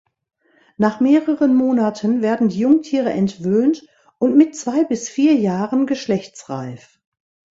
[0.77, 3.85] Nach mehreren Monaten werden die Jungtiere entwöhnt
[4.17, 6.99] und mit zwei bis vier Jahren geschlechtsreif.